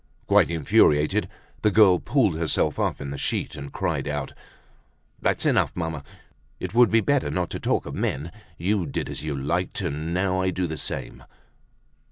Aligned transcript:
Quite 0.25 0.49
infuriated, 0.49 1.29
the 1.61 1.69
girl 1.69 1.99
pulled 1.99 2.35
herself 2.35 2.79
up 2.79 2.99
in 3.01 3.11
the 3.11 3.19
sheet, 3.19 3.55
and 3.55 3.71
cried 3.71 4.07
out: 4.07 4.33
"That's 5.21 5.45
enough, 5.45 5.75
mamma. 5.75 6.03
It 6.59 6.73
would 6.73 6.89
be 6.89 7.01
better 7.01 7.29
not 7.29 7.51
to 7.51 7.59
talk 7.59 7.85
of 7.85 7.93
men. 7.93 8.31
You 8.57 8.87
did 8.87 9.07
as 9.09 9.23
you 9.23 9.37
liked, 9.37 9.79
and 9.81 10.11
now 10.11 10.41
I 10.41 10.49
do 10.49 10.65
the 10.65 10.79
same!" 10.79 11.23